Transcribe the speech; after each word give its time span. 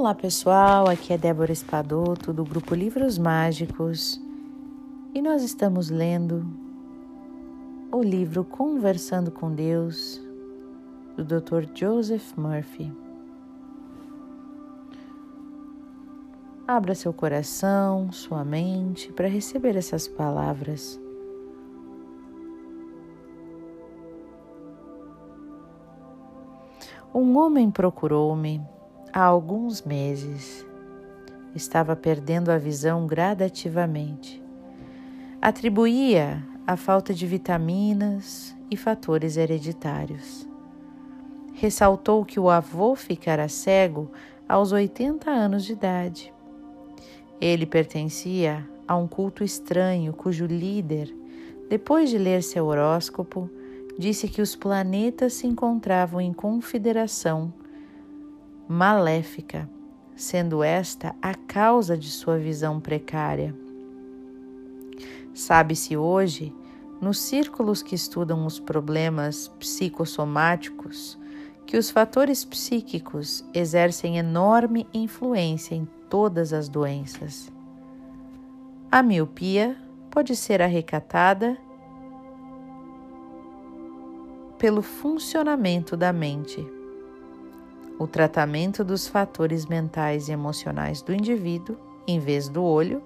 Olá 0.00 0.14
pessoal, 0.14 0.88
aqui 0.88 1.12
é 1.12 1.18
Débora 1.18 1.52
Espadoto 1.52 2.32
do 2.32 2.42
grupo 2.42 2.74
Livros 2.74 3.18
Mágicos 3.18 4.18
e 5.14 5.20
nós 5.20 5.42
estamos 5.42 5.90
lendo 5.90 6.42
o 7.92 8.02
livro 8.02 8.42
Conversando 8.42 9.30
com 9.30 9.54
Deus 9.54 10.18
do 11.18 11.22
Dr. 11.22 11.66
Joseph 11.74 12.34
Murphy. 12.34 12.90
Abra 16.66 16.94
seu 16.94 17.12
coração, 17.12 18.10
sua 18.10 18.42
mente 18.42 19.12
para 19.12 19.28
receber 19.28 19.76
essas 19.76 20.08
palavras. 20.08 20.98
Um 27.12 27.36
homem 27.36 27.70
procurou-me 27.70 28.66
há 29.12 29.22
alguns 29.22 29.82
meses. 29.82 30.64
Estava 31.54 31.96
perdendo 31.96 32.50
a 32.50 32.58
visão 32.58 33.06
gradativamente. 33.06 34.42
Atribuía 35.40 36.42
a 36.66 36.76
falta 36.76 37.12
de 37.12 37.26
vitaminas 37.26 38.54
e 38.70 38.76
fatores 38.76 39.36
hereditários. 39.36 40.46
Ressaltou 41.54 42.24
que 42.24 42.38
o 42.38 42.48
avô 42.48 42.94
ficara 42.94 43.48
cego 43.48 44.10
aos 44.48 44.72
80 44.72 45.30
anos 45.30 45.64
de 45.64 45.72
idade. 45.72 46.32
Ele 47.40 47.66
pertencia 47.66 48.68
a 48.86 48.96
um 48.96 49.08
culto 49.08 49.42
estranho 49.42 50.12
cujo 50.12 50.46
líder, 50.46 51.14
depois 51.68 52.10
de 52.10 52.18
ler 52.18 52.42
seu 52.42 52.66
horóscopo, 52.66 53.50
disse 53.98 54.28
que 54.28 54.42
os 54.42 54.56
planetas 54.56 55.34
se 55.34 55.46
encontravam 55.46 56.20
em 56.20 56.32
confederação 56.32 57.52
maléfica, 58.70 59.68
sendo 60.14 60.62
esta 60.62 61.12
a 61.20 61.34
causa 61.34 61.98
de 61.98 62.08
sua 62.08 62.38
visão 62.38 62.78
precária. 62.78 63.52
Sabe-se 65.34 65.96
hoje, 65.96 66.54
nos 67.00 67.18
círculos 67.18 67.82
que 67.82 67.96
estudam 67.96 68.46
os 68.46 68.60
problemas 68.60 69.48
psicossomáticos, 69.58 71.18
que 71.66 71.76
os 71.76 71.90
fatores 71.90 72.44
psíquicos 72.44 73.44
exercem 73.52 74.18
enorme 74.18 74.86
influência 74.94 75.74
em 75.74 75.88
todas 76.08 76.52
as 76.52 76.68
doenças. 76.68 77.50
A 78.88 79.02
miopia 79.02 79.76
pode 80.12 80.36
ser 80.36 80.62
arrecatada 80.62 81.58
pelo 84.58 84.80
funcionamento 84.80 85.96
da 85.96 86.12
mente. 86.12 86.79
O 88.00 88.06
tratamento 88.06 88.82
dos 88.82 89.06
fatores 89.06 89.66
mentais 89.66 90.30
e 90.30 90.32
emocionais 90.32 91.02
do 91.02 91.12
indivíduo, 91.12 91.76
em 92.06 92.18
vez 92.18 92.48
do 92.48 92.64
olho, 92.64 93.02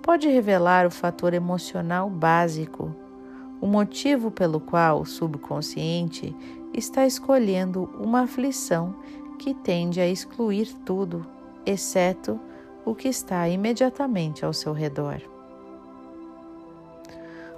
pode 0.00 0.28
revelar 0.28 0.86
o 0.86 0.90
fator 0.90 1.34
emocional 1.34 2.08
básico, 2.08 2.94
o 3.60 3.66
motivo 3.66 4.30
pelo 4.30 4.60
qual 4.60 5.00
o 5.00 5.04
subconsciente 5.04 6.32
está 6.72 7.04
escolhendo 7.04 7.90
uma 7.98 8.20
aflição 8.20 8.94
que 9.36 9.52
tende 9.52 10.00
a 10.00 10.06
excluir 10.06 10.72
tudo, 10.84 11.26
exceto 11.66 12.38
o 12.84 12.94
que 12.94 13.08
está 13.08 13.48
imediatamente 13.48 14.44
ao 14.44 14.52
seu 14.52 14.72
redor. 14.72 15.20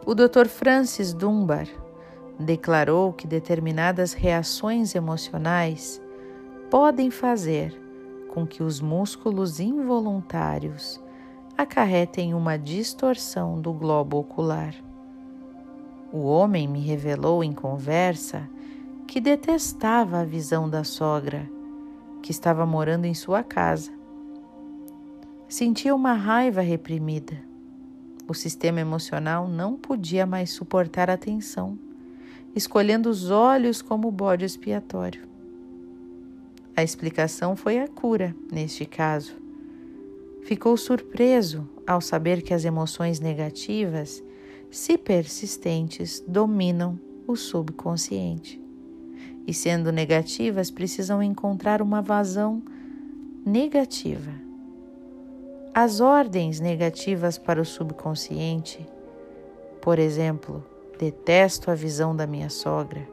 O 0.07 0.15
Dr. 0.15 0.47
Francis 0.47 1.13
Dunbar 1.13 1.69
declarou 2.41 3.13
que 3.13 3.27
determinadas 3.27 4.15
reações 4.15 4.95
emocionais 4.95 6.01
podem 6.71 7.11
fazer 7.11 7.75
com 8.29 8.47
que 8.47 8.63
os 8.63 8.81
músculos 8.81 9.59
involuntários 9.59 11.01
acarretem 11.57 12.35
uma 12.35 12.57
distorção 12.57 13.61
do 13.61 13.73
globo 13.73 14.19
ocular. 14.19 14.75
O 16.13 16.27
homem 16.27 16.69
me 16.69 16.81
revelou 16.81 17.43
em 17.43 17.53
conversa 17.53 18.49
que 19.07 19.21
detestava 19.21 20.21
a 20.21 20.25
visão 20.25 20.69
da 20.69 20.85
sogra, 20.85 21.49
que 22.23 22.31
estava 22.31 22.65
morando 22.65 23.07
em 23.07 23.15
sua 23.15 23.43
casa. 23.43 23.91
Sentia 25.49 25.95
uma 25.95 26.13
raiva 26.13 26.61
reprimida. 26.61 27.43
O 28.29 28.35
sistema 28.35 28.81
emocional 28.81 29.49
não 29.49 29.75
podia 29.75 30.27
mais 30.27 30.51
suportar 30.51 31.09
a 31.09 31.17
tensão 31.17 31.79
escolhendo 32.55 33.09
os 33.09 33.31
olhos 33.31 33.81
como 33.81 34.11
bode 34.11 34.45
expiatório. 34.45 35.23
A 36.79 36.83
explicação 36.85 37.57
foi 37.57 37.81
a 37.81 37.89
cura, 37.89 38.37
neste 38.53 38.87
caso. 38.87 39.33
Ficou 40.43 40.77
surpreso 40.77 41.69
ao 41.85 42.01
saber 42.01 42.41
que 42.41 42.55
as 42.55 42.65
emoções 42.65 43.19
negativas, 43.19 44.23
se 44.71 44.97
persistentes, 44.97 46.23
dominam 46.25 46.97
o 47.27 47.35
subconsciente. 47.35 48.63
E 49.45 49.53
sendo 49.53 49.91
negativas, 49.91 50.71
precisam 50.71 51.21
encontrar 51.21 51.83
uma 51.83 52.01
vazão 52.01 52.63
negativa. 53.45 54.31
As 55.75 55.99
ordens 55.99 56.61
negativas 56.61 57.37
para 57.39 57.61
o 57.61 57.65
subconsciente, 57.65 58.87
por 59.83 59.99
exemplo, 59.99 60.65
Detesto 60.97 61.73
a 61.73 61.75
visão 61.75 62.15
da 62.15 62.25
minha 62.25 62.49
sogra. 62.49 63.05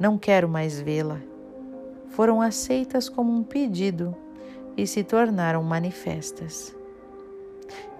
Não 0.00 0.18
quero 0.18 0.48
mais 0.48 0.80
vê-la. 0.80 1.30
Foram 2.12 2.40
aceitas 2.40 3.08
como 3.08 3.32
um 3.32 3.42
pedido 3.42 4.14
e 4.76 4.86
se 4.86 5.02
tornaram 5.02 5.62
manifestas. 5.62 6.74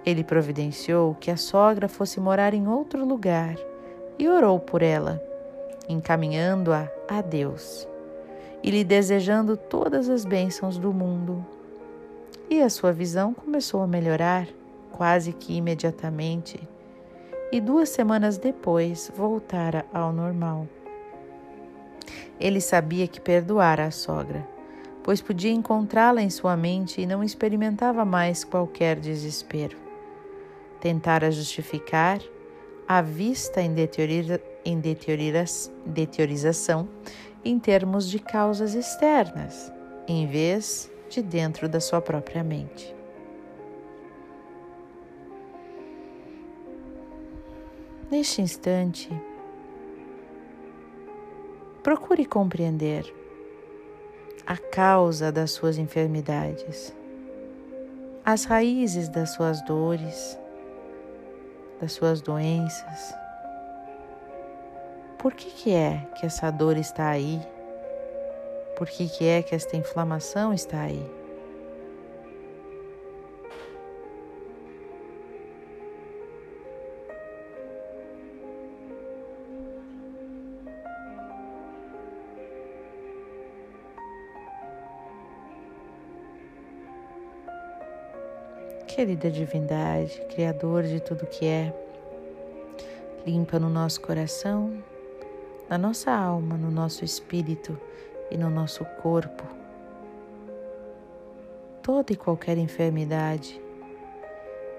Ele 0.05 0.25
providenciou 0.25 1.15
que 1.15 1.31
a 1.31 1.37
sogra 1.37 1.89
fosse 1.89 2.21
morar 2.21 2.55
em 2.55 2.67
outro 2.67 3.05
lugar 3.05 3.56
e 4.19 4.28
orou 4.28 4.59
por 4.59 4.83
ela, 4.83 5.23
encaminhando-a 5.89 6.91
a 7.09 7.21
Deus 7.21 7.87
e 8.62 8.71
lhe 8.71 8.84
desejando 8.84 9.56
todas 9.56 10.09
as 10.09 10.25
bênçãos 10.25 10.79
do 10.79 10.93
mundo. 10.93 11.44
E 12.49 12.61
a 12.61 12.69
sua 12.69 12.93
visão 12.93 13.34
começou 13.34 13.83
a 13.83 13.87
melhorar 13.87 14.47
quase 14.93 15.33
que 15.33 15.56
imediatamente 15.56 16.61
e 17.50 17.61
duas 17.61 17.89
semanas 17.89 18.39
depois 18.39 19.11
voltara 19.15 19.84
ao 19.93 20.12
normal. 20.12 20.67
Ele 22.39 22.61
sabia 22.61 23.07
que 23.07 23.21
perdoara 23.21 23.87
a 23.87 23.91
sogra, 23.91 24.47
pois 25.03 25.21
podia 25.21 25.51
encontrá-la 25.53 26.23
em 26.23 26.31
sua 26.31 26.57
mente 26.57 27.01
e 27.01 27.07
não 27.07 27.23
experimentava 27.23 28.05
mais 28.05 28.45
qualquer 28.45 28.99
desespero. 28.99 29.77
Tentara 30.81 31.31
justificar 31.31 32.21
a 32.87 33.01
vista 33.01 33.61
em, 33.61 33.73
deteriora, 33.73 34.43
em 34.65 34.79
deteriora, 34.79 35.45
deteriorização 35.87 36.89
em 37.45 37.59
termos 37.59 38.09
de 38.09 38.19
causas 38.19 38.75
externas, 38.75 39.73
em 40.07 40.27
vez 40.27 40.91
de 41.09 41.23
dentro 41.23 41.69
da 41.69 41.81
sua 41.81 42.01
própria 42.01 42.43
mente. 42.43 42.95
Neste 48.11 48.43
instante, 48.43 49.11
procure 51.82 52.25
compreender 52.25 53.12
a 54.47 54.56
causa 54.56 55.32
das 55.32 55.50
suas 55.50 55.78
enfermidades, 55.78 56.94
as 58.25 58.44
raízes 58.44 59.09
das 59.09 59.31
suas 59.31 59.60
dores, 59.62 60.38
das 61.81 61.93
suas 61.93 62.20
doenças. 62.20 63.15
Por 65.19 65.34
que, 65.34 65.50
que 65.50 65.73
é 65.73 66.06
que 66.17 66.26
essa 66.26 66.50
dor 66.50 66.76
está 66.76 67.08
aí? 67.08 67.40
Por 68.76 68.88
que, 68.88 69.08
que 69.08 69.25
é 69.25 69.43
que 69.43 69.55
esta 69.55 69.76
inflamação 69.76 70.52
está 70.52 70.82
aí? 70.82 71.22
Querida 88.94 89.31
divindade, 89.31 90.21
Criador 90.35 90.83
de 90.83 91.00
tudo 91.00 91.27
que 91.27 91.47
é, 91.47 91.75
limpa 93.27 93.59
no 93.59 93.71
nosso 93.71 94.00
coração, 94.00 94.83
na 95.69 95.79
nossa 95.79 96.11
alma, 96.11 96.56
no 96.56 96.71
nosso 96.71 97.05
espírito 97.05 97.79
e 98.31 98.37
no 98.37 98.50
nosso 98.50 98.85
corpo 99.03 99.62
toda 101.83 102.12
e 102.12 102.17
qualquer 102.17 102.56
enfermidade 102.59 103.61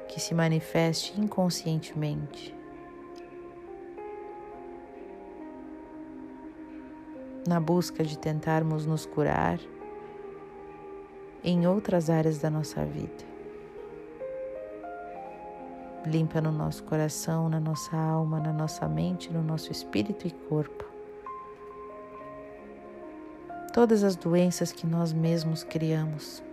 que 0.07 0.19
se 0.19 0.33
manifeste 0.33 1.19
inconscientemente. 1.19 2.55
Na 7.45 7.59
busca 7.59 8.03
de 8.03 8.17
tentarmos 8.17 8.85
nos 8.85 9.05
curar, 9.05 9.59
em 11.43 11.67
outras 11.67 12.09
áreas 12.09 12.37
da 12.37 12.49
nossa 12.49 12.85
vida. 12.85 13.32
Limpa 16.05 16.41
no 16.41 16.51
nosso 16.51 16.83
coração, 16.83 17.47
na 17.47 17.59
nossa 17.59 17.95
alma, 17.95 18.39
na 18.39 18.51
nossa 18.51 18.87
mente, 18.87 19.31
no 19.31 19.41
nosso 19.41 19.71
espírito 19.71 20.27
e 20.27 20.31
corpo. 20.31 20.85
Todas 23.73 24.03
as 24.03 24.15
doenças 24.15 24.71
que 24.71 24.85
nós 24.85 25.13
mesmos 25.13 25.63
criamos. 25.63 26.43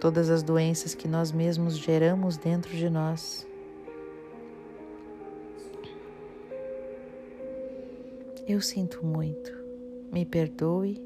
Todas 0.00 0.28
as 0.28 0.42
doenças 0.42 0.94
que 0.94 1.08
nós 1.08 1.32
mesmos 1.32 1.78
geramos 1.78 2.36
dentro 2.36 2.70
de 2.76 2.90
nós. 2.90 3.46
Eu 8.46 8.60
sinto 8.60 9.02
muito, 9.06 9.50
me 10.12 10.26
perdoe, 10.26 11.02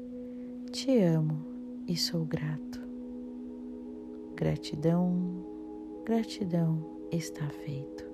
te 0.73 0.99
amo 0.99 1.39
e 1.87 1.95
sou 1.95 2.25
grato. 2.25 2.81
Gratidão, 4.35 5.45
gratidão 6.09 6.83
está 7.11 7.47
feito. 7.63 8.08